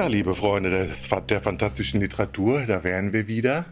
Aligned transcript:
Ja, 0.00 0.06
liebe 0.06 0.34
Freunde 0.34 0.70
der, 0.70 1.20
der 1.20 1.40
fantastischen 1.42 2.00
Literatur, 2.00 2.64
da 2.66 2.84
wären 2.84 3.12
wir 3.12 3.28
wieder 3.28 3.66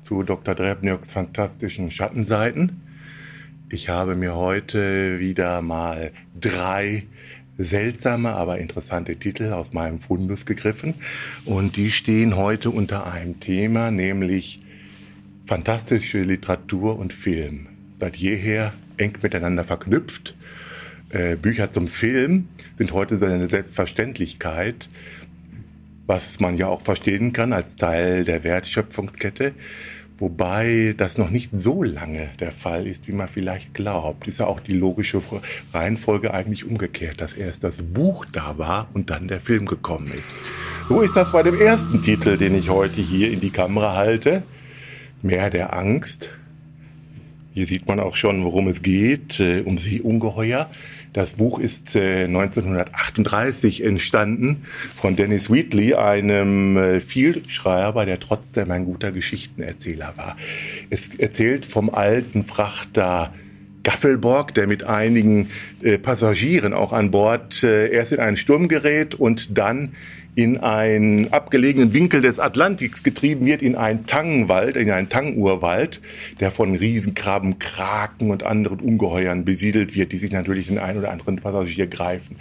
zu 0.00 0.22
Dr. 0.22 0.54
Drebniaks 0.54 1.12
fantastischen 1.12 1.90
Schattenseiten. 1.90 2.80
Ich 3.68 3.90
habe 3.90 4.16
mir 4.16 4.34
heute 4.34 5.18
wieder 5.18 5.60
mal 5.60 6.12
drei 6.40 7.06
seltsame, 7.58 8.30
aber 8.30 8.56
interessante 8.60 9.16
Titel 9.16 9.52
aus 9.52 9.74
meinem 9.74 9.98
Fundus 9.98 10.46
gegriffen 10.46 10.94
und 11.44 11.76
die 11.76 11.90
stehen 11.90 12.34
heute 12.36 12.70
unter 12.70 13.12
einem 13.12 13.38
Thema, 13.38 13.90
nämlich 13.90 14.60
fantastische 15.44 16.22
Literatur 16.22 16.98
und 16.98 17.12
Film. 17.12 17.66
Seit 18.00 18.16
jeher 18.16 18.72
eng 18.96 19.18
miteinander 19.20 19.64
verknüpft. 19.64 20.34
Äh, 21.10 21.36
Bücher 21.36 21.70
zum 21.70 21.88
Film 21.88 22.48
sind 22.78 22.92
heute 22.92 23.16
eine 23.16 23.50
Selbstverständlichkeit 23.50 24.88
was 26.08 26.40
man 26.40 26.56
ja 26.56 26.66
auch 26.66 26.80
verstehen 26.80 27.32
kann 27.32 27.52
als 27.52 27.76
Teil 27.76 28.24
der 28.24 28.42
Wertschöpfungskette. 28.42 29.52
Wobei 30.16 30.94
das 30.96 31.16
noch 31.16 31.30
nicht 31.30 31.50
so 31.52 31.84
lange 31.84 32.30
der 32.40 32.50
Fall 32.50 32.88
ist, 32.88 33.06
wie 33.06 33.12
man 33.12 33.28
vielleicht 33.28 33.72
glaubt. 33.74 34.26
Ist 34.26 34.40
ja 34.40 34.46
auch 34.46 34.58
die 34.58 34.72
logische 34.72 35.22
Reihenfolge 35.72 36.34
eigentlich 36.34 36.64
umgekehrt, 36.64 37.20
dass 37.20 37.34
erst 37.34 37.62
das 37.62 37.82
Buch 37.82 38.24
da 38.24 38.58
war 38.58 38.88
und 38.94 39.10
dann 39.10 39.28
der 39.28 39.38
Film 39.38 39.66
gekommen 39.66 40.08
ist. 40.08 40.24
So 40.88 41.02
ist 41.02 41.14
das 41.14 41.30
bei 41.30 41.44
dem 41.44 41.60
ersten 41.60 42.02
Titel, 42.02 42.36
den 42.36 42.58
ich 42.58 42.68
heute 42.68 43.00
hier 43.00 43.30
in 43.30 43.38
die 43.38 43.50
Kamera 43.50 43.94
halte. 43.94 44.42
Meer 45.22 45.50
der 45.50 45.76
Angst. 45.76 46.32
Hier 47.54 47.66
sieht 47.66 47.86
man 47.86 48.00
auch 48.00 48.16
schon, 48.16 48.44
worum 48.44 48.68
es 48.68 48.82
geht, 48.82 49.38
äh, 49.40 49.60
um 49.60 49.78
sie 49.78 50.00
ungeheuer. 50.00 50.70
Das 51.12 51.32
Buch 51.32 51.58
ist 51.58 51.96
äh, 51.96 52.24
1938 52.24 53.84
entstanden 53.84 54.64
von 54.96 55.16
Dennis 55.16 55.50
Wheatley, 55.50 55.94
einem 55.94 56.76
äh, 56.76 57.00
Vielschreiber, 57.00 58.04
der 58.04 58.20
trotzdem 58.20 58.70
ein 58.70 58.84
guter 58.84 59.12
Geschichtenerzähler 59.12 60.12
war. 60.16 60.36
Es 60.90 61.08
erzählt 61.18 61.64
vom 61.66 61.90
alten 61.90 62.42
Frachter 62.44 63.32
Gaffelborg, 63.82 64.52
der 64.54 64.66
mit 64.66 64.84
einigen 64.84 65.50
äh, 65.82 65.98
Passagieren 65.98 66.74
auch 66.74 66.92
an 66.92 67.10
Bord 67.10 67.62
äh, 67.62 67.90
erst 67.90 68.12
in 68.12 68.20
einen 68.20 68.36
Sturm 68.36 68.68
gerät 68.68 69.14
und 69.14 69.56
dann 69.56 69.94
in 70.34 70.58
einen 70.58 71.32
abgelegenen 71.32 71.92
Winkel 71.92 72.20
des 72.20 72.38
Atlantiks 72.38 73.02
getrieben 73.02 73.46
wird, 73.46 73.60
in 73.60 73.74
einen 73.74 74.06
Tangenwald, 74.06 74.76
in 74.76 74.90
einen 74.90 75.08
Tangenurwald, 75.08 76.00
der 76.38 76.50
von 76.50 76.76
Riesenkrabben, 76.76 77.58
Kraken 77.58 78.30
und 78.30 78.44
anderen 78.44 78.80
Ungeheuern 78.80 79.44
besiedelt 79.44 79.94
wird, 79.94 80.12
die 80.12 80.16
sich 80.16 80.30
natürlich 80.30 80.68
den 80.68 80.78
einen 80.78 81.00
oder 81.00 81.10
anderen 81.10 81.36
Passagier 81.36 81.88
greifen. 81.88 82.36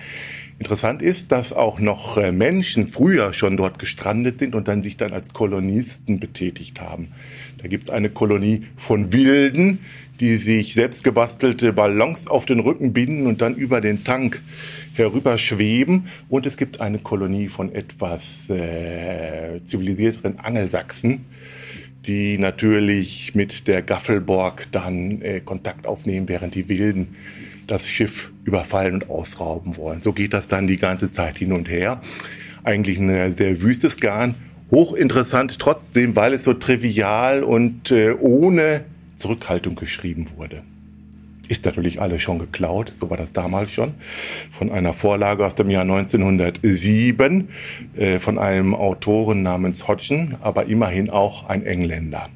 Interessant 0.60 1.04
ist, 1.04 1.32
dass 1.32 1.54
auch 1.54 1.80
noch 1.80 2.18
äh, 2.18 2.32
Menschen 2.32 2.88
früher 2.88 3.32
schon 3.32 3.58
dort 3.58 3.78
gestrandet 3.78 4.40
sind 4.40 4.56
und 4.56 4.68
dann 4.68 4.82
sich 4.82 4.98
dann 4.98 5.14
als 5.14 5.32
Kolonisten 5.32 6.20
betätigt 6.20 6.82
haben. 6.82 7.10
Da 7.60 7.68
gibt 7.68 7.84
es 7.84 7.90
eine 7.92 8.10
Kolonie 8.10 8.64
von 8.76 9.14
Wilden, 9.14 9.80
die 10.20 10.36
sich 10.38 10.74
selbst 10.74 11.04
gebastelte 11.04 11.74
Ballons 11.74 12.28
auf 12.28 12.46
den 12.46 12.60
Rücken 12.60 12.92
binden 12.92 13.28
und 13.28 13.42
dann 13.42 13.56
über 13.56 13.82
den 13.82 14.04
Tank 14.04 14.42
herüber 14.96 15.38
schweben. 15.38 16.06
Und 16.28 16.48
es 16.48 16.58
gibt 16.58 16.82
eine 16.82 16.98
Kolonie 16.98 17.50
von 17.50 17.74
etwas 17.74 18.50
äh, 18.50 19.64
zivilisierteren 19.64 20.40
Angelsachsen, 20.40 21.26
die 22.08 22.40
natürlich 22.40 23.36
mit 23.36 23.68
der 23.68 23.84
Gaffelborg 23.84 24.68
dann 24.72 25.22
äh, 25.22 25.40
Kontakt 25.40 25.86
aufnehmen, 25.86 26.28
während 26.28 26.56
die 26.56 26.68
Wilden 26.68 27.16
das 27.68 27.88
Schiff 27.88 28.32
überfallen 28.46 28.96
und 28.96 29.10
ausrauben 29.10 29.78
wollen. 29.78 30.02
So 30.02 30.14
geht 30.14 30.34
das 30.34 30.48
dann 30.48 30.68
die 30.68 30.78
ganze 30.78 31.12
Zeit 31.12 31.38
hin 31.38 31.52
und 31.52 31.70
her. 31.70 32.02
Eigentlich 32.64 32.98
ein 32.98 33.36
sehr 33.36 33.62
wüstes 33.62 33.98
Garn, 33.98 34.36
hochinteressant 34.72 35.60
trotzdem, 35.60 36.16
weil 36.16 36.34
es 36.34 36.44
so 36.44 36.54
trivial 36.54 37.44
und 37.44 37.92
äh, 37.92 38.14
ohne 38.14 38.86
Zurückhaltung 39.16 39.76
geschrieben 39.76 40.28
wurde. 40.36 40.64
Ist 41.50 41.66
natürlich 41.66 42.02
alles 42.02 42.22
schon 42.22 42.40
geklaut, 42.40 42.92
so 42.94 43.10
war 43.10 43.16
das 43.16 43.32
damals 43.32 43.72
schon, 43.72 43.94
von 44.52 44.70
einer 44.70 44.92
Vorlage 44.92 45.46
aus 45.46 45.56
dem 45.56 45.70
Jahr 45.70 45.84
1907 45.84 47.50
äh, 47.96 48.20
von 48.20 48.38
einem 48.38 48.76
Autoren 48.76 49.44
namens 49.44 49.88
Hodgson, 49.88 50.36
aber 50.42 50.66
immerhin 50.66 51.10
auch 51.10 51.48
ein 51.48 51.66
Engländer. 51.66 52.30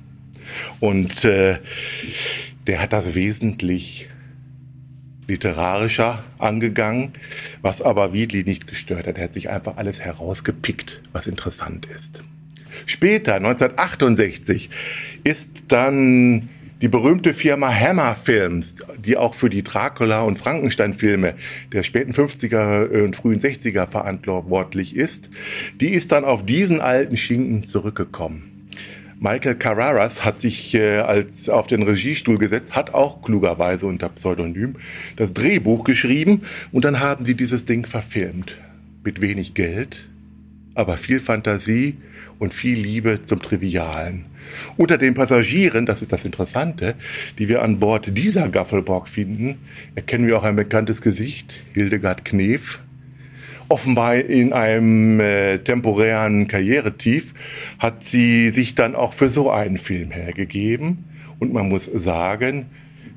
Und 0.80 1.26
äh, 1.26 1.58
der 2.68 2.82
hat 2.82 2.94
das 2.94 3.16
wesentlich 3.16 4.10
literarischer 5.28 6.24
angegangen, 6.40 7.14
was 7.62 7.82
aber 7.82 8.14
Wiedli 8.14 8.44
nicht 8.44 8.68
gestört 8.68 9.08
hat. 9.08 9.18
Er 9.18 9.26
hat 9.26 9.34
sich 9.34 9.50
einfach 9.50 9.78
alles 9.78 10.02
herausgepickt, 10.02 11.02
was 11.12 11.28
interessant 11.28 11.86
ist. 11.86 12.24
Später, 12.86 13.36
1968, 13.36 14.70
ist 15.24 15.50
dann 15.68 16.50
die 16.82 16.88
berühmte 16.88 17.34
Firma 17.34 17.72
Hammer 17.72 18.16
Films, 18.16 18.84
die 18.98 19.16
auch 19.16 19.36
für 19.36 19.50
die 19.50 19.64
Dracula- 19.64 20.22
und 20.22 20.40
Frankenstein-Filme 20.40 21.36
der 21.72 21.84
späten 21.84 22.12
50er 22.12 23.04
und 23.04 23.16
frühen 23.16 23.40
60er 23.40 23.88
verantwortlich 23.88 24.96
ist, 24.96 25.30
die 25.80 25.90
ist 25.90 26.12
dann 26.12 26.26
auf 26.26 26.44
diesen 26.44 26.82
alten 26.82 27.18
Schinken 27.18 27.64
zurückgekommen. 27.64 28.51
Michael 29.24 29.54
Carraras 29.54 30.26
hat 30.26 30.40
sich 30.40 30.74
äh, 30.74 30.98
als 30.98 31.48
auf 31.48 31.68
den 31.68 31.84
Regiestuhl 31.84 32.40
gesetzt, 32.40 32.76
hat 32.76 32.96
auch 32.96 33.22
klugerweise 33.22 33.86
unter 33.86 34.10
Pseudonym 34.10 34.78
das 35.16 35.32
Drehbuch 35.32 35.84
geschrieben 35.84 36.42
und 36.72 36.86
dann 36.86 37.00
haben 37.00 37.24
sie 37.24 37.36
dieses 37.36 37.64
Ding 37.64 37.86
verfilmt. 37.86 38.58
Mit 39.04 39.22
wenig 39.22 39.54
Geld, 39.54 40.10
aber 40.74 40.98
viel 40.98 41.20
Fantasie 41.20 41.98
und 42.40 42.52
viel 42.52 42.80
Liebe 42.80 43.24
zum 43.24 43.40
Trivialen. 43.40 44.26
Unter 44.76 44.98
den 44.98 45.14
Passagieren, 45.14 45.86
das 45.86 46.02
ist 46.02 46.12
das 46.12 46.26
Interessante, 46.26 46.96
die 47.38 47.48
wir 47.48 47.62
an 47.62 47.78
Bord 47.78 48.18
dieser 48.18 48.50
Gaffelborg 48.50 49.08
finden, 49.08 49.60
erkennen 49.94 50.26
wir 50.26 50.36
auch 50.36 50.44
ein 50.44 50.56
bekanntes 50.56 51.00
Gesicht, 51.00 51.60
Hildegard 51.74 52.26
Knef. 52.26 52.80
Offenbar 53.72 54.18
in 54.18 54.52
einem 54.52 55.22
äh, 55.22 55.60
temporären 55.60 56.50
Karrieretief 56.50 57.34
hat 57.80 58.04
sie 58.04 58.50
sich 58.50 58.76
dann 58.76 58.96
auch 58.96 59.14
für 59.14 59.30
so 59.30 59.50
einen 59.50 59.78
Film 59.78 60.12
hergegeben. 60.12 61.06
Und 61.40 61.54
man 61.54 61.70
muss 61.70 61.86
sagen, 61.86 62.66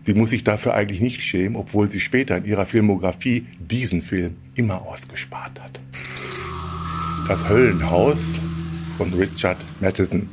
sie 0.07 0.15
muss 0.15 0.31
sich 0.31 0.45
dafür 0.45 0.75
eigentlich 0.75 1.01
nicht 1.01 1.23
schämen, 1.23 1.57
obwohl 1.57 1.91
sie 1.91 1.99
später 1.99 2.37
in 2.37 2.45
ihrer 2.45 2.67
Filmografie 2.67 3.47
diesen 3.59 4.01
Film 4.01 4.37
immer 4.55 4.83
ausgespart 4.83 5.61
hat. 5.61 5.81
Das 7.27 7.49
Höllenhaus 7.49 8.23
von 8.97 9.13
Richard 9.13 9.59
Matheson. 9.81 10.29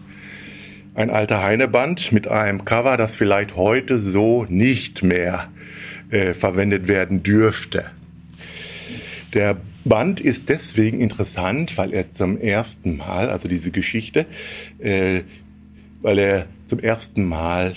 Ein 0.93 1.09
alter 1.09 1.41
Heineband 1.41 2.11
mit 2.11 2.27
einem 2.27 2.63
Cover, 2.63 2.95
das 2.95 3.15
vielleicht 3.15 3.55
heute 3.55 3.97
so 3.97 4.45
nicht 4.47 5.01
mehr 5.01 5.49
äh, 6.11 6.35
verwendet 6.35 6.87
werden 6.87 7.23
dürfte. 7.23 7.85
Der 9.33 9.57
Band 9.83 10.19
ist 10.19 10.49
deswegen 10.49 10.99
interessant, 11.01 11.77
weil 11.77 11.93
er 11.93 12.09
zum 12.09 12.39
ersten 12.39 12.97
Mal, 12.97 13.29
also 13.29 13.47
diese 13.47 13.71
Geschichte, 13.71 14.25
äh, 14.79 15.21
weil 16.01 16.19
er 16.19 16.45
zum 16.67 16.79
ersten 16.79 17.23
Mal 17.23 17.75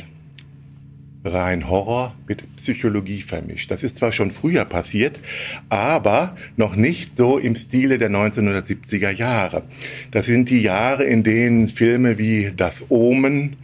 rein 1.24 1.68
Horror 1.68 2.14
mit 2.28 2.44
Psychologie 2.56 3.22
vermischt. 3.22 3.70
Das 3.70 3.82
ist 3.82 3.96
zwar 3.96 4.12
schon 4.12 4.30
früher 4.30 4.64
passiert, 4.64 5.20
aber 5.68 6.36
noch 6.56 6.76
nicht 6.76 7.16
so 7.16 7.38
im 7.38 7.56
Stile 7.56 7.98
der 7.98 8.10
1970er 8.10 9.10
Jahre. 9.10 9.62
Das 10.10 10.26
sind 10.26 10.50
die 10.50 10.60
Jahre, 10.60 11.04
in 11.04 11.24
denen 11.24 11.68
Filme 11.68 12.18
wie 12.18 12.52
Das 12.54 12.84
Omen 12.90 13.56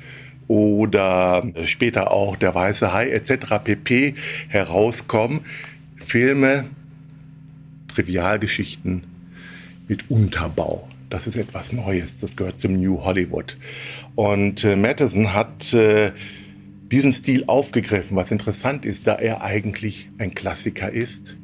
oder 0.48 1.44
später 1.66 2.10
auch 2.10 2.36
Der 2.36 2.54
Weiße 2.54 2.92
Hai 2.92 3.10
etc. 3.10 3.62
pp. 3.62 4.14
herauskommen. 4.48 5.40
Filme, 5.96 6.64
Trivialgeschichten 7.92 9.04
mit 9.88 10.10
Unterbau. 10.10 10.88
Das 11.10 11.26
ist 11.26 11.36
etwas 11.36 11.72
Neues. 11.72 12.20
Das 12.20 12.36
gehört 12.36 12.58
zum 12.58 12.74
New 12.74 13.02
Hollywood. 13.02 13.56
Und 14.14 14.64
äh, 14.64 14.76
Madison 14.76 15.34
hat 15.34 15.74
äh, 15.74 16.12
diesen 16.90 17.12
Stil 17.12 17.44
aufgegriffen, 17.46 18.16
was 18.16 18.30
interessant 18.30 18.84
ist, 18.84 19.06
da 19.06 19.14
er 19.14 19.42
eigentlich 19.42 20.10
ein 20.18 20.34
Klassiker 20.34 20.90
ist, 20.90 21.36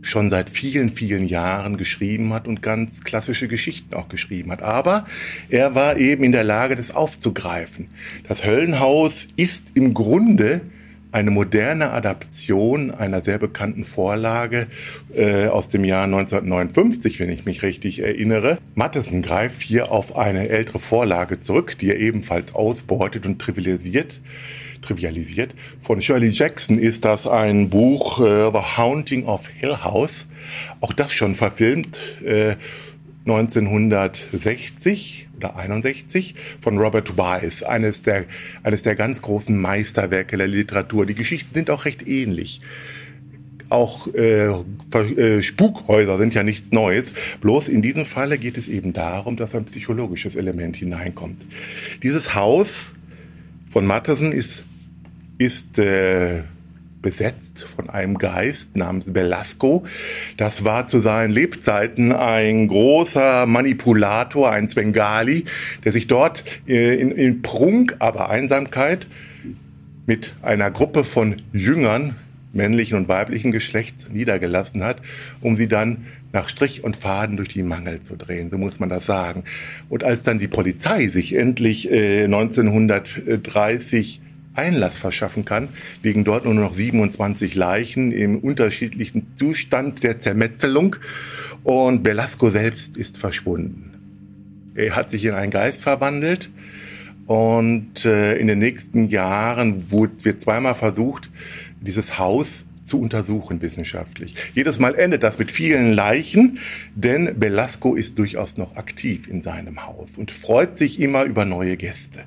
schon 0.00 0.28
seit 0.30 0.50
vielen, 0.50 0.90
vielen 0.90 1.26
Jahren 1.26 1.76
geschrieben 1.76 2.32
hat 2.34 2.46
und 2.46 2.62
ganz 2.62 3.04
klassische 3.04 3.48
Geschichten 3.48 3.94
auch 3.94 4.08
geschrieben 4.08 4.50
hat. 4.50 4.62
Aber 4.62 5.06
er 5.48 5.74
war 5.74 5.96
eben 5.96 6.24
in 6.24 6.32
der 6.32 6.44
Lage, 6.44 6.76
das 6.76 6.94
aufzugreifen. 6.94 7.88
Das 8.28 8.44
Höllenhaus 8.44 9.28
ist 9.36 9.72
im 9.74 9.94
Grunde 9.94 10.60
eine 11.14 11.30
moderne 11.30 11.92
Adaption 11.92 12.90
einer 12.90 13.22
sehr 13.22 13.38
bekannten 13.38 13.84
Vorlage 13.84 14.66
äh, 15.14 15.46
aus 15.46 15.68
dem 15.68 15.84
Jahr 15.84 16.04
1959, 16.04 17.20
wenn 17.20 17.30
ich 17.30 17.44
mich 17.44 17.62
richtig 17.62 18.00
erinnere. 18.00 18.58
Matheson 18.74 19.22
greift 19.22 19.62
hier 19.62 19.92
auf 19.92 20.18
eine 20.18 20.48
ältere 20.48 20.80
Vorlage 20.80 21.38
zurück, 21.38 21.78
die 21.78 21.90
er 21.90 22.00
ebenfalls 22.00 22.54
ausbeutet 22.54 23.26
und 23.26 23.38
trivialisiert 23.38 24.20
trivialisiert. 24.82 25.54
Von 25.80 26.02
Shirley 26.02 26.28
Jackson 26.28 26.78
ist 26.78 27.06
das 27.06 27.26
ein 27.26 27.70
Buch, 27.70 28.20
äh, 28.20 28.50
The 28.52 28.76
Haunting 28.76 29.24
of 29.24 29.48
Hill 29.48 29.82
House. 29.82 30.28
Auch 30.82 30.92
das 30.92 31.10
schon 31.10 31.34
verfilmt. 31.34 31.98
Äh, 32.22 32.56
1960 33.26 35.28
oder 35.36 35.56
61 35.56 36.34
von 36.60 36.78
Robert 36.78 37.16
Wise, 37.16 37.66
eines 37.68 38.02
der, 38.02 38.24
eines 38.62 38.82
der 38.82 38.96
ganz 38.96 39.22
großen 39.22 39.58
Meisterwerke 39.58 40.36
der 40.36 40.48
Literatur. 40.48 41.06
Die 41.06 41.14
Geschichten 41.14 41.54
sind 41.54 41.70
auch 41.70 41.86
recht 41.86 42.06
ähnlich. 42.06 42.60
Auch 43.70 44.12
äh, 44.14 44.48
äh, 44.48 45.42
Spukhäuser 45.42 46.18
sind 46.18 46.34
ja 46.34 46.42
nichts 46.42 46.70
Neues. 46.70 47.12
Bloß 47.40 47.68
in 47.68 47.80
diesem 47.80 48.04
Falle 48.04 48.36
geht 48.38 48.58
es 48.58 48.68
eben 48.68 48.92
darum, 48.92 49.36
dass 49.36 49.54
ein 49.54 49.64
psychologisches 49.64 50.36
Element 50.36 50.76
hineinkommt. 50.76 51.46
Dieses 52.02 52.34
Haus 52.34 52.90
von 53.70 53.86
Matterson 53.86 54.32
ist, 54.32 54.66
ist 55.38 55.78
äh, 55.78 56.42
besetzt 57.04 57.62
von 57.62 57.90
einem 57.90 58.16
Geist 58.16 58.76
namens 58.76 59.12
Belasco. 59.12 59.84
Das 60.38 60.64
war 60.64 60.88
zu 60.88 61.00
seinen 61.00 61.30
Lebzeiten 61.30 62.12
ein 62.12 62.66
großer 62.66 63.46
Manipulator, 63.46 64.50
ein 64.50 64.68
Svengali, 64.70 65.44
der 65.84 65.92
sich 65.92 66.06
dort 66.06 66.44
äh, 66.66 66.94
in, 66.96 67.12
in 67.12 67.42
Prunk, 67.42 67.96
aber 67.98 68.30
Einsamkeit 68.30 69.06
mit 70.06 70.34
einer 70.42 70.70
Gruppe 70.70 71.04
von 71.04 71.42
Jüngern 71.52 72.16
männlichen 72.54 72.96
und 72.96 73.06
weiblichen 73.06 73.52
Geschlechts 73.52 74.10
niedergelassen 74.10 74.82
hat, 74.82 75.02
um 75.40 75.56
sie 75.56 75.68
dann 75.68 76.06
nach 76.32 76.48
Strich 76.48 76.84
und 76.84 76.96
Faden 76.96 77.36
durch 77.36 77.50
die 77.50 77.62
Mangel 77.62 78.00
zu 78.00 78.16
drehen, 78.16 78.48
so 78.48 78.56
muss 78.56 78.80
man 78.80 78.88
das 78.88 79.04
sagen. 79.04 79.44
Und 79.90 80.04
als 80.04 80.22
dann 80.22 80.38
die 80.38 80.48
Polizei 80.48 81.08
sich 81.08 81.34
endlich 81.34 81.90
äh, 81.90 82.24
1930 82.24 84.22
Einlass 84.54 84.96
verschaffen 84.96 85.44
kann, 85.44 85.68
liegen 86.02 86.24
dort 86.24 86.44
nur 86.44 86.54
noch 86.54 86.74
27 86.74 87.54
Leichen 87.54 88.12
im 88.12 88.38
unterschiedlichen 88.38 89.34
Zustand 89.34 90.02
der 90.02 90.18
Zermetzelung 90.18 90.96
und 91.62 92.02
Belasco 92.02 92.50
selbst 92.50 92.96
ist 92.96 93.18
verschwunden. 93.18 93.94
Er 94.74 94.96
hat 94.96 95.10
sich 95.10 95.24
in 95.24 95.34
einen 95.34 95.50
Geist 95.50 95.82
verwandelt 95.82 96.50
und 97.26 98.04
äh, 98.04 98.36
in 98.36 98.48
den 98.48 98.58
nächsten 98.58 99.08
Jahren 99.08 99.90
wird 99.90 100.40
zweimal 100.40 100.74
versucht, 100.74 101.30
dieses 101.80 102.18
Haus 102.18 102.64
zu 102.82 103.00
untersuchen 103.00 103.62
wissenschaftlich. 103.62 104.34
Jedes 104.54 104.78
Mal 104.78 104.94
endet 104.94 105.22
das 105.22 105.38
mit 105.38 105.50
vielen 105.50 105.92
Leichen, 105.92 106.58
denn 106.94 107.38
Belasco 107.38 107.94
ist 107.94 108.18
durchaus 108.18 108.56
noch 108.56 108.76
aktiv 108.76 109.26
in 109.26 109.42
seinem 109.42 109.86
Haus 109.86 110.10
und 110.16 110.30
freut 110.30 110.76
sich 110.76 111.00
immer 111.00 111.24
über 111.24 111.44
neue 111.44 111.76
Gäste. 111.76 112.24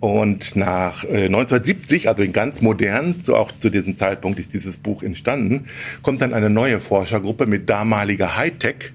Und 0.00 0.56
nach 0.56 1.04
äh, 1.04 1.26
1970, 1.26 2.08
also 2.08 2.22
in 2.22 2.32
ganz 2.32 2.60
modern, 2.60 3.14
so 3.20 3.34
auch 3.34 3.50
zu 3.52 3.70
diesem 3.70 3.96
Zeitpunkt 3.96 4.38
ist 4.38 4.52
dieses 4.52 4.76
Buch 4.76 5.02
entstanden, 5.02 5.66
kommt 6.02 6.20
dann 6.20 6.34
eine 6.34 6.50
neue 6.50 6.80
Forschergruppe 6.80 7.46
mit 7.46 7.70
damaliger 7.70 8.36
Hightech, 8.36 8.92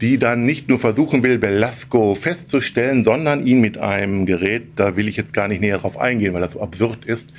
die 0.00 0.18
dann 0.18 0.44
nicht 0.44 0.68
nur 0.68 0.78
versuchen 0.78 1.22
will, 1.22 1.38
Belasco 1.38 2.14
festzustellen, 2.14 3.02
sondern 3.02 3.46
ihn 3.46 3.60
mit 3.60 3.78
einem 3.78 4.26
Gerät, 4.26 4.64
da 4.76 4.96
will 4.96 5.08
ich 5.08 5.16
jetzt 5.16 5.32
gar 5.32 5.48
nicht 5.48 5.60
näher 5.60 5.78
drauf 5.78 5.98
eingehen, 5.98 6.34
weil 6.34 6.42
das 6.42 6.54
so 6.54 6.60
absurd 6.60 7.04
ist, 7.04 7.32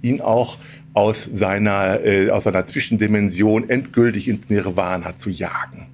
ihn 0.00 0.20
auch 0.20 0.56
aus 0.94 1.28
seiner, 1.34 2.04
äh, 2.04 2.30
aus 2.30 2.44
seiner 2.44 2.64
Zwischendimension 2.64 3.68
endgültig 3.68 4.28
ins 4.28 4.50
Nirvana 4.50 5.16
zu 5.16 5.30
jagen. 5.30 5.86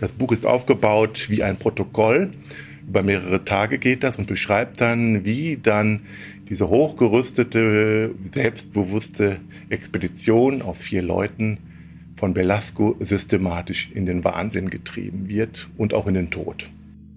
Das 0.00 0.12
Buch 0.12 0.32
ist 0.32 0.46
aufgebaut 0.46 1.26
wie 1.28 1.42
ein 1.42 1.56
Protokoll 1.56 2.32
über 2.86 3.02
mehrere 3.02 3.44
Tage 3.44 3.78
geht 3.78 4.04
das 4.04 4.16
und 4.16 4.26
beschreibt 4.26 4.80
dann, 4.80 5.24
wie 5.24 5.56
dann 5.56 6.00
diese 6.48 6.68
hochgerüstete, 6.68 8.14
selbstbewusste 8.32 9.40
Expedition 9.70 10.62
aus 10.62 10.78
vier 10.78 11.02
Leuten 11.02 11.58
von 12.16 12.34
Belasco 12.34 12.96
systematisch 13.00 13.90
in 13.92 14.06
den 14.06 14.24
Wahnsinn 14.24 14.70
getrieben 14.70 15.28
wird 15.28 15.68
und 15.76 15.94
auch 15.94 16.06
in 16.06 16.14
den 16.14 16.30
Tod. 16.30 16.70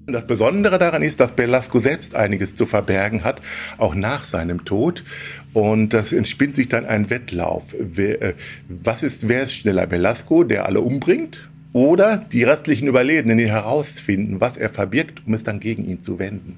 Das 0.10 0.26
Besondere 0.26 0.80
daran 0.80 1.04
ist, 1.04 1.20
dass 1.20 1.34
Belasco 1.34 1.82
selbst 1.82 2.16
einiges 2.16 2.56
zu 2.56 2.66
verbergen 2.66 3.26
hat, 3.26 3.42
auch 3.78 3.94
nach 3.94 4.24
seinem 4.24 4.64
Tod. 4.64 5.04
Und 5.52 5.94
das 5.94 6.14
entspinnt 6.14 6.56
sich 6.56 6.70
dann 6.70 6.86
ein 6.86 7.10
Wettlauf. 7.10 7.76
Wer, 7.78 8.22
äh, 8.22 8.34
was 8.70 9.04
ist, 9.04 9.28
wer 9.28 9.44
ist 9.44 9.54
schneller? 9.54 9.86
Belasco, 9.86 10.46
der 10.46 10.66
alle 10.66 10.80
umbringt? 10.80 11.50
Oder 11.74 12.26
die 12.32 12.44
restlichen 12.44 12.88
Überlebenden, 12.88 13.38
die 13.38 13.50
herausfinden, 13.50 14.40
was 14.40 14.58
er 14.58 14.70
verbirgt, 14.70 15.22
um 15.26 15.34
es 15.34 15.44
dann 15.44 15.60
gegen 15.60 15.88
ihn 15.88 16.02
zu 16.02 16.20
wenden. 16.20 16.58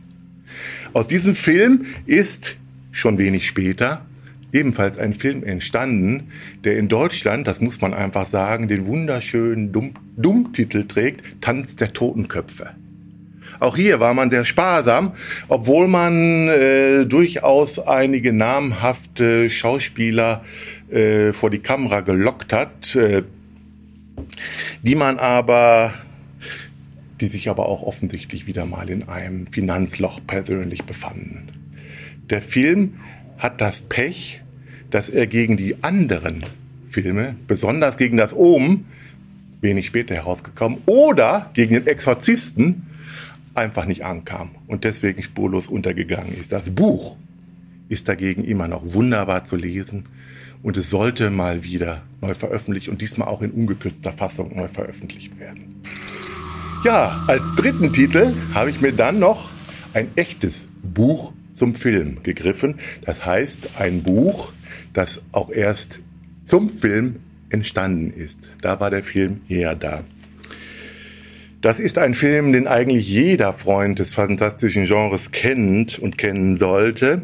Aus 0.94 1.08
diesem 1.08 1.36
Film 1.36 1.86
ist 2.06 2.56
schon 2.92 3.18
wenig 3.18 3.48
später 3.48 4.06
ebenfalls 4.52 4.98
ein 4.98 5.14
Film 5.14 5.44
entstanden, 5.44 6.32
der 6.64 6.78
in 6.78 6.88
Deutschland, 6.88 7.48
das 7.48 7.62
muss 7.62 7.82
man 7.82 7.94
einfach 7.94 8.26
sagen, 8.26 8.68
den 8.68 8.88
wunderschönen 8.88 9.72
Dumm 9.72 9.94
Dummtitel 10.18 10.86
trägt, 10.86 11.42
Tanz 11.42 11.76
der 11.76 11.94
Totenköpfe. 11.94 12.72
Auch 13.60 13.76
hier 13.76 14.00
war 14.00 14.14
man 14.14 14.30
sehr 14.30 14.46
sparsam, 14.46 15.14
obwohl 15.48 15.88
man 15.88 16.48
äh, 16.48 17.06
durchaus 17.06 17.80
einige 17.80 18.34
namhafte 18.34 19.50
Schauspieler 19.50 20.44
äh, 20.90 21.34
vor 21.34 21.50
die 21.50 21.60
Kamera 21.60 22.02
gelockt 22.02 22.54
hat. 22.54 22.96
Äh, 22.96 23.24
die 24.82 24.96
man 24.96 25.18
aber, 25.20 25.94
die 27.20 27.28
sich 27.28 27.50
aber 27.50 27.68
auch 27.68 27.84
offensichtlich 27.84 28.48
wieder 28.48 28.66
mal 28.66 28.90
in 28.90 29.08
einem 29.08 29.48
Finanzloch 29.48 30.20
persönlich 30.26 30.84
befanden. 30.84 31.48
Der 32.30 32.42
Film 32.42 32.96
hat 33.38 33.62
das 33.62 33.82
Pech, 33.82 34.42
dass 34.90 35.10
er 35.10 35.28
gegen 35.28 35.58
die 35.58 35.84
anderen 35.84 36.44
Filme, 36.90 37.36
besonders 37.48 37.98
gegen 37.98 38.18
das 38.18 38.34
Ohm, 38.34 38.86
wenig 39.62 39.86
später 39.86 40.16
herausgekommen, 40.16 40.80
oder 40.86 41.50
gegen 41.54 41.74
den 41.74 41.88
Exorzisten 41.88 42.88
einfach 43.56 43.86
nicht 43.86 44.06
ankam 44.06 44.52
und 44.68 44.84
deswegen 44.84 45.22
spurlos 45.22 45.68
untergegangen 45.68 46.34
ist. 46.40 46.52
Das 46.52 46.70
Buch 46.70 47.18
ist 47.90 48.08
dagegen 48.08 48.44
immer 48.44 48.68
noch 48.68 48.82
wunderbar 48.94 49.44
zu 49.44 49.56
lesen 49.56 50.04
und 50.64 50.78
es 50.78 50.90
sollte 50.90 51.30
mal 51.30 51.64
wieder 51.64 52.04
neu 52.22 52.34
veröffentlicht 52.34 52.90
und 52.90 53.02
diesmal 53.02 53.28
auch 53.28 53.42
in 53.42 53.52
ungekürzter 53.52 54.12
Fassung 54.12 54.56
neu 54.56 54.68
veröffentlicht 54.68 55.40
werden. 55.40 55.82
Ja, 56.84 57.24
als 57.28 57.56
dritten 57.56 57.92
Titel 57.92 58.34
habe 58.54 58.70
ich 58.70 58.82
mir 58.82 58.94
dann 58.94 59.20
noch 59.20 59.50
ein 59.94 60.08
echtes 60.16 60.68
Buch 60.82 61.34
zum 61.52 61.76
Film 61.76 62.24
gegriffen. 62.24 62.76
Das 63.06 63.26
heißt, 63.26 63.72
ein 63.80 64.04
Buch, 64.04 64.52
das 64.94 65.22
auch 65.32 65.50
erst 65.50 66.00
zum 66.44 66.70
Film 66.70 67.18
entstanden 67.50 68.14
ist. 68.14 68.52
Da 68.62 68.80
war 68.80 68.90
der 68.90 69.04
Film 69.04 69.42
eher 69.50 69.76
da. 69.76 70.04
Das 71.62 71.80
ist 71.80 71.98
ein 71.98 72.14
Film, 72.14 72.54
den 72.54 72.68
eigentlich 72.68 73.10
jeder 73.10 73.52
Freund 73.52 74.00
des 74.00 74.14
fantastischen 74.14 74.86
Genres 74.86 75.32
kennt 75.32 76.00
und 76.00 76.18
kennen 76.18 76.56
sollte. 76.56 77.24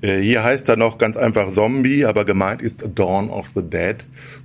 Äh, 0.00 0.20
hier 0.20 0.44
heißt 0.44 0.68
er 0.68 0.76
noch 0.76 0.98
ganz 0.98 1.16
einfach 1.16 1.50
Zombie, 1.52 2.04
aber 2.04 2.24
gemeint 2.24 2.62
ist 2.62 2.84
Dawn 2.94 3.30
of 3.30 3.48
the 3.54 3.62
Dead 3.62 3.96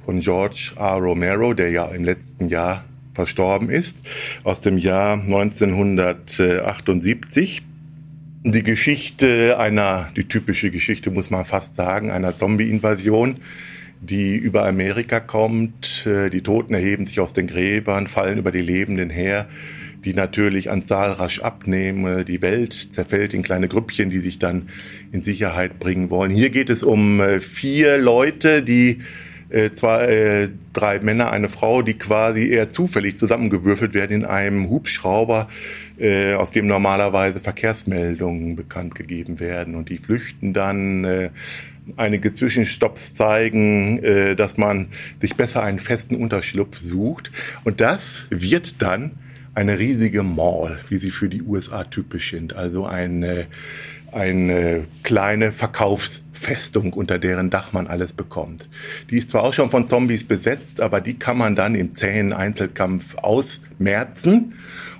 von 0.05 0.19
George 0.19 0.73
R. 0.77 0.97
Romero, 0.97 1.53
der 1.53 1.69
ja 1.71 1.87
im 1.87 2.03
letzten 2.03 2.49
Jahr 2.49 2.85
verstorben 3.13 3.69
ist, 3.69 3.99
aus 4.43 4.61
dem 4.61 4.77
Jahr 4.77 5.13
1978. 5.13 7.63
Die 8.45 8.63
Geschichte 8.63 9.59
einer, 9.59 10.09
die 10.15 10.23
typische 10.23 10.71
Geschichte 10.71 11.11
muss 11.11 11.29
man 11.29 11.43
fast 11.43 11.75
sagen, 11.75 12.09
einer 12.09 12.37
Zombie-Invasion, 12.37 13.39
die 13.99 14.37
über 14.37 14.65
Amerika 14.65 15.19
kommt. 15.19 16.07
Äh, 16.07 16.29
die 16.29 16.39
Toten 16.41 16.73
erheben 16.73 17.05
sich 17.05 17.19
aus 17.19 17.33
den 17.33 17.47
Gräbern, 17.47 18.07
fallen 18.07 18.37
über 18.37 18.51
die 18.51 18.61
Lebenden 18.61 19.09
her 19.09 19.49
die 20.05 20.13
natürlich 20.13 20.69
an 20.69 20.83
Zahl 20.85 21.11
rasch 21.11 21.41
abnehmen. 21.41 22.25
Die 22.25 22.41
Welt 22.41 22.89
zerfällt 22.91 23.33
in 23.33 23.43
kleine 23.43 23.67
Grüppchen, 23.67 24.09
die 24.09 24.19
sich 24.19 24.39
dann 24.39 24.69
in 25.11 25.21
Sicherheit 25.21 25.79
bringen 25.79 26.09
wollen. 26.09 26.31
Hier 26.31 26.49
geht 26.49 26.69
es 26.69 26.83
um 26.83 27.19
äh, 27.21 27.39
vier 27.39 27.97
Leute, 27.97 28.63
die 28.63 28.99
äh, 29.49 29.71
zwar 29.71 30.07
äh, 30.07 30.49
drei 30.73 30.99
Männer, 30.99 31.31
eine 31.31 31.49
Frau, 31.49 31.81
die 31.81 31.95
quasi 31.95 32.47
eher 32.47 32.69
zufällig 32.69 33.17
zusammengewürfelt 33.17 33.93
werden 33.93 34.21
in 34.21 34.25
einem 34.25 34.69
Hubschrauber, 34.69 35.47
äh, 35.97 36.33
aus 36.35 36.51
dem 36.51 36.67
normalerweise 36.67 37.39
Verkehrsmeldungen 37.39 38.55
bekannt 38.55 38.95
gegeben 38.95 39.39
werden. 39.39 39.75
Und 39.75 39.89
die 39.89 39.97
flüchten 39.97 40.53
dann. 40.53 41.03
Äh, 41.03 41.29
einige 41.97 42.33
Zwischenstopps 42.35 43.15
zeigen, 43.15 43.97
äh, 44.03 44.35
dass 44.35 44.57
man 44.57 44.89
sich 45.19 45.35
besser 45.35 45.63
einen 45.63 45.79
festen 45.79 46.15
Unterschlupf 46.15 46.77
sucht. 46.77 47.31
Und 47.63 47.81
das 47.81 48.27
wird 48.29 48.83
dann 48.83 49.13
eine 49.59 49.77
riesige 49.77 50.23
Mall, 50.23 50.79
wie 50.87 50.95
sie 50.95 51.11
für 51.11 51.27
die 51.27 51.41
USA 51.41 51.83
typisch 51.83 52.31
sind. 52.31 52.55
Also 52.55 52.85
eine, 52.85 53.45
eine 54.13 54.85
kleine 55.03 55.51
Verkaufsfestung, 55.51 56.93
unter 56.93 57.19
deren 57.19 57.49
Dach 57.49 57.73
man 57.73 57.85
alles 57.87 58.13
bekommt. 58.13 58.69
Die 59.09 59.17
ist 59.17 59.31
zwar 59.31 59.43
auch 59.43 59.53
schon 59.53 59.69
von 59.69 59.89
Zombies 59.89 60.23
besetzt, 60.23 60.79
aber 60.79 61.01
die 61.01 61.15
kann 61.15 61.37
man 61.37 61.57
dann 61.57 61.75
im 61.75 61.93
zähen 61.93 62.31
Einzelkampf 62.31 63.15
ausmerzen 63.17 64.53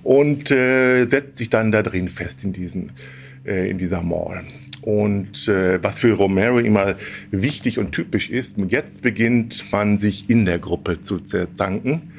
und 0.04 0.52
äh, 0.52 1.08
setzt 1.08 1.38
sich 1.38 1.50
dann 1.50 1.72
da 1.72 1.82
drin 1.82 2.10
fest 2.10 2.44
in, 2.44 2.52
diesen, 2.52 2.92
äh, 3.46 3.70
in 3.70 3.78
dieser 3.78 4.02
Mall. 4.02 4.44
Und 4.82 5.48
äh, 5.48 5.82
was 5.82 6.00
für 6.00 6.14
Romero 6.14 6.60
immer 6.60 6.96
wichtig 7.32 7.80
und 7.80 7.94
typisch 7.94 8.30
ist, 8.30 8.58
jetzt 8.68 9.04
beginnt 9.04 9.72
man 9.72 10.00
sich 10.00 10.30
in 10.30 10.44
der 10.44 10.60
Gruppe 10.60 11.02
zu 11.02 11.20
zerzanken 11.20 12.12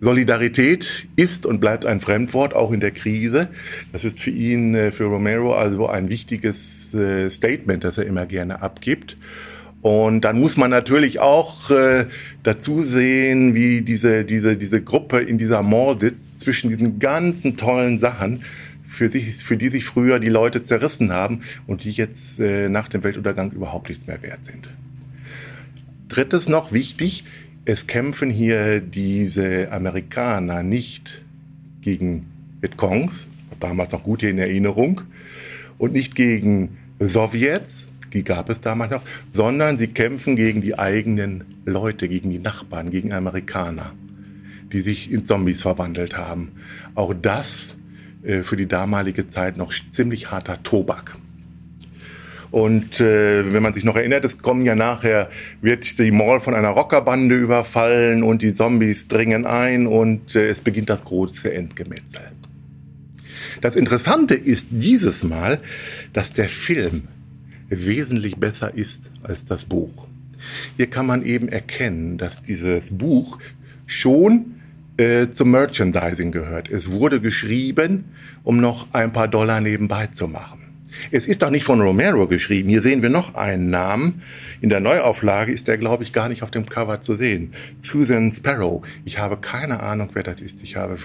Solidarität 0.00 1.08
ist 1.16 1.46
und 1.46 1.60
bleibt 1.60 1.86
ein 1.86 2.00
Fremdwort, 2.00 2.54
auch 2.54 2.70
in 2.72 2.80
der 2.80 2.90
Krise. 2.90 3.48
Das 3.92 4.04
ist 4.04 4.20
für 4.20 4.30
ihn, 4.30 4.74
äh, 4.74 4.92
für 4.92 5.04
Romero, 5.04 5.54
also 5.54 5.88
ein 5.88 6.08
wichtiges 6.08 6.94
äh, 6.94 7.30
Statement, 7.30 7.84
das 7.84 7.98
er 7.98 8.06
immer 8.06 8.26
gerne 8.26 8.62
abgibt. 8.62 9.16
Und 9.82 10.22
dann 10.22 10.40
muss 10.40 10.56
man 10.56 10.70
natürlich 10.70 11.20
auch 11.20 11.70
äh, 11.70 12.06
dazu 12.42 12.82
sehen, 12.82 13.54
wie 13.54 13.82
diese, 13.82 14.24
diese, 14.24 14.56
diese 14.56 14.82
Gruppe 14.82 15.20
in 15.20 15.38
dieser 15.38 15.62
Mall 15.62 16.00
sitzt, 16.00 16.40
zwischen 16.40 16.70
diesen 16.70 16.98
ganzen 16.98 17.56
tollen 17.56 17.98
Sachen, 17.98 18.42
für, 18.84 19.10
sich, 19.10 19.36
für 19.44 19.56
die 19.56 19.68
sich 19.68 19.84
früher 19.84 20.18
die 20.18 20.28
Leute 20.28 20.62
zerrissen 20.62 21.12
haben 21.12 21.42
und 21.66 21.84
die 21.84 21.90
jetzt 21.90 22.40
äh, 22.40 22.68
nach 22.68 22.88
dem 22.88 23.04
Weltuntergang 23.04 23.52
überhaupt 23.52 23.88
nichts 23.88 24.06
mehr 24.06 24.22
wert 24.22 24.44
sind. 24.44 24.70
Drittes 26.08 26.48
noch 26.48 26.72
wichtig, 26.72 27.24
es 27.66 27.88
kämpfen 27.88 28.30
hier 28.30 28.80
diese 28.80 29.72
Amerikaner 29.72 30.62
nicht 30.62 31.22
gegen 31.82 32.26
Vietcongs, 32.60 33.26
damals 33.58 33.92
noch 33.92 34.04
gut 34.04 34.20
hier 34.20 34.30
in 34.30 34.38
Erinnerung, 34.38 35.02
und 35.76 35.92
nicht 35.92 36.14
gegen 36.14 36.78
Sowjets, 37.00 37.88
die 38.12 38.22
gab 38.22 38.50
es 38.50 38.60
damals 38.60 38.92
noch, 38.92 39.02
sondern 39.34 39.76
sie 39.76 39.88
kämpfen 39.88 40.36
gegen 40.36 40.62
die 40.62 40.78
eigenen 40.78 41.44
Leute, 41.64 42.08
gegen 42.08 42.30
die 42.30 42.38
Nachbarn, 42.38 42.90
gegen 42.90 43.12
Amerikaner, 43.12 43.92
die 44.72 44.80
sich 44.80 45.10
in 45.10 45.26
Zombies 45.26 45.60
verwandelt 45.60 46.16
haben. 46.16 46.52
Auch 46.94 47.14
das 47.14 47.76
äh, 48.22 48.44
für 48.44 48.56
die 48.56 48.66
damalige 48.66 49.26
Zeit 49.26 49.56
noch 49.56 49.74
ziemlich 49.90 50.30
harter 50.30 50.62
Tobak. 50.62 51.18
Und 52.50 53.00
äh, 53.00 53.52
wenn 53.52 53.62
man 53.62 53.74
sich 53.74 53.84
noch 53.84 53.96
erinnert, 53.96 54.24
es 54.24 54.38
kommen 54.38 54.64
ja 54.64 54.74
nachher, 54.74 55.28
wird 55.60 55.98
die 55.98 56.10
Mall 56.10 56.40
von 56.40 56.54
einer 56.54 56.68
Rockerbande 56.68 57.34
überfallen 57.34 58.22
und 58.22 58.42
die 58.42 58.52
Zombies 58.52 59.08
dringen 59.08 59.46
ein 59.46 59.86
und 59.86 60.36
äh, 60.36 60.48
es 60.48 60.60
beginnt 60.60 60.90
das 60.90 61.02
große 61.04 61.52
Endgemetzel. 61.52 62.22
Das 63.60 63.76
Interessante 63.76 64.34
ist 64.34 64.68
dieses 64.70 65.22
Mal, 65.22 65.60
dass 66.12 66.32
der 66.32 66.48
Film 66.48 67.02
wesentlich 67.68 68.36
besser 68.36 68.72
ist 68.74 69.10
als 69.22 69.46
das 69.46 69.64
Buch. 69.64 70.06
Hier 70.76 70.86
kann 70.86 71.06
man 71.06 71.24
eben 71.24 71.48
erkennen, 71.48 72.18
dass 72.18 72.42
dieses 72.42 72.96
Buch 72.96 73.38
schon 73.86 74.56
äh, 74.96 75.30
zum 75.30 75.50
Merchandising 75.50 76.32
gehört. 76.32 76.70
Es 76.70 76.90
wurde 76.90 77.20
geschrieben, 77.20 78.04
um 78.44 78.58
noch 78.58 78.92
ein 78.94 79.12
paar 79.12 79.28
Dollar 79.28 79.60
nebenbei 79.60 80.06
zu 80.08 80.28
machen. 80.28 80.65
Es 81.10 81.26
ist 81.26 81.42
auch 81.44 81.50
nicht 81.50 81.64
von 81.64 81.80
Romero 81.80 82.26
geschrieben. 82.26 82.68
Hier 82.68 82.82
sehen 82.82 83.02
wir 83.02 83.10
noch 83.10 83.34
einen 83.34 83.70
Namen. 83.70 84.22
In 84.60 84.68
der 84.68 84.80
Neuauflage 84.80 85.52
ist 85.52 85.68
der, 85.68 85.78
glaube 85.78 86.02
ich, 86.02 86.12
gar 86.12 86.28
nicht 86.28 86.42
auf 86.42 86.50
dem 86.50 86.66
Cover 86.66 87.00
zu 87.00 87.16
sehen. 87.16 87.52
Susan 87.80 88.32
Sparrow. 88.32 88.82
Ich 89.04 89.18
habe 89.18 89.36
keine 89.36 89.80
Ahnung, 89.80 90.10
wer 90.14 90.22
das 90.22 90.40
ist. 90.40 90.62
Ich 90.62 90.76
habe 90.76 90.96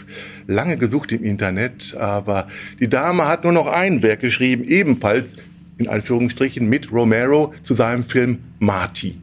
lange 0.47 0.77
gesucht 0.77 1.11
im 1.11 1.23
Internet, 1.23 1.95
aber 1.97 2.47
die 2.79 2.87
Dame 2.87 3.27
hat 3.27 3.43
nur 3.43 3.53
noch 3.53 3.67
ein 3.67 4.03
Werk 4.03 4.21
geschrieben, 4.21 4.63
ebenfalls 4.63 5.37
in 5.77 5.87
Anführungsstrichen 5.87 6.67
mit 6.67 6.91
Romero 6.91 7.53
zu 7.61 7.75
seinem 7.75 8.03
Film 8.03 8.39
Marty. 8.59 9.17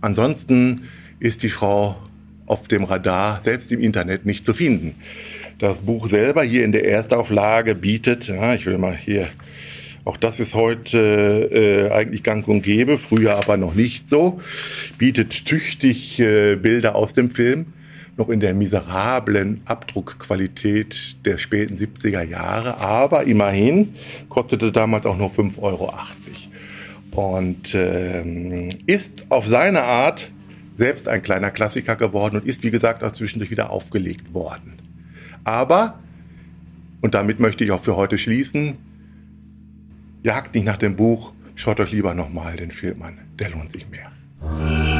Ansonsten 0.00 0.84
ist 1.20 1.42
die 1.42 1.48
Frau 1.48 1.96
auf 2.46 2.66
dem 2.68 2.84
Radar, 2.84 3.40
selbst 3.44 3.70
im 3.72 3.80
Internet, 3.80 4.26
nicht 4.26 4.44
zu 4.44 4.54
finden. 4.54 4.94
Das 5.58 5.78
Buch 5.78 6.08
selber 6.08 6.42
hier 6.42 6.64
in 6.64 6.72
der 6.72 6.88
Erstauflage 6.88 7.74
bietet, 7.74 8.28
ja, 8.28 8.54
ich 8.54 8.64
will 8.66 8.78
mal 8.78 8.96
hier 8.96 9.28
auch 10.08 10.16
das 10.16 10.40
ist 10.40 10.54
heute 10.54 10.98
äh, 11.52 11.92
eigentlich 11.92 12.22
gang 12.22 12.48
und 12.48 12.62
gäbe, 12.62 12.96
früher 12.96 13.36
aber 13.36 13.58
noch 13.58 13.74
nicht 13.74 14.08
so. 14.08 14.40
Bietet 14.96 15.44
tüchtig 15.44 16.18
äh, 16.18 16.56
Bilder 16.56 16.94
aus 16.94 17.12
dem 17.12 17.28
Film, 17.28 17.74
noch 18.16 18.30
in 18.30 18.40
der 18.40 18.54
miserablen 18.54 19.60
Abdruckqualität 19.66 21.26
der 21.26 21.36
späten 21.36 21.76
70er 21.76 22.22
Jahre, 22.22 22.78
aber 22.78 23.24
immerhin 23.24 23.96
kostete 24.30 24.72
damals 24.72 25.04
auch 25.04 25.18
nur 25.18 25.28
5,80 25.28 25.58
Euro. 25.60 25.92
Und 27.10 27.74
äh, 27.74 28.68
ist 28.86 29.26
auf 29.28 29.46
seine 29.46 29.82
Art 29.82 30.30
selbst 30.78 31.08
ein 31.08 31.22
kleiner 31.22 31.50
Klassiker 31.50 31.96
geworden 31.96 32.36
und 32.36 32.46
ist, 32.46 32.64
wie 32.64 32.70
gesagt, 32.70 33.04
auch 33.04 33.12
zwischendurch 33.12 33.50
wieder 33.50 33.68
aufgelegt 33.68 34.32
worden. 34.32 34.78
Aber, 35.44 35.98
und 37.02 37.14
damit 37.14 37.40
möchte 37.40 37.62
ich 37.62 37.72
auch 37.72 37.82
für 37.82 37.96
heute 37.96 38.16
schließen, 38.16 38.78
jagt 40.22 40.54
nicht 40.54 40.64
nach 40.64 40.76
dem 40.76 40.96
Buch, 40.96 41.32
schaut 41.54 41.80
euch 41.80 41.92
lieber 41.92 42.14
nochmal 42.14 42.56
den 42.56 42.70
Film 42.70 43.02
an. 43.02 43.18
Der 43.38 43.50
lohnt 43.50 43.70
sich 43.70 43.86
mehr. 43.88 44.97